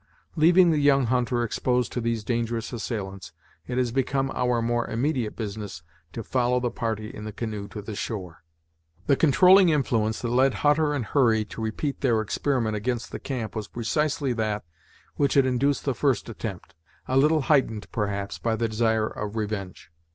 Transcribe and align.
Leaving 0.35 0.71
the 0.71 0.79
young 0.81 1.05
hunter 1.05 1.43
exposed 1.43 1.91
to 1.91 2.01
these 2.01 2.23
dangerous 2.23 2.73
assailants, 2.73 3.33
it 3.67 3.77
has 3.77 3.91
become 3.91 4.31
our 4.33 4.59
more 4.59 4.87
immediate 4.89 5.35
business 5.35 5.83
to 6.11 6.23
follow 6.23 6.59
the 6.59 6.71
party 6.71 7.11
in 7.13 7.23
the 7.23 7.31
canoe 7.31 7.67
to 7.67 7.83
the 7.83 7.93
shore. 7.95 8.41
The 9.05 9.15
controlling 9.15 9.69
influence 9.69 10.19
that 10.23 10.29
led 10.29 10.55
Hutter 10.65 10.95
and 10.95 11.05
Hurry 11.05 11.45
to 11.45 11.61
repeat 11.61 12.01
their 12.01 12.19
experiment 12.19 12.75
against 12.75 13.11
the 13.11 13.19
camp 13.19 13.55
was 13.55 13.67
precisely 13.67 14.33
that 14.33 14.65
which 15.17 15.35
had 15.35 15.45
induced 15.45 15.85
the 15.85 15.93
first 15.93 16.27
attempt, 16.29 16.73
a 17.07 17.15
little 17.15 17.41
heightened, 17.41 17.85
perhaps, 17.91 18.39
by 18.39 18.55
the 18.55 18.67
desire 18.67 19.05
of 19.05 19.35
revenge. 19.35 19.91